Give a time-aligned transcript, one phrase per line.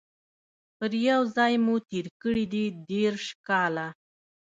[0.77, 3.87] پر یوه ځای مو تیر کړي دي دیرش کاله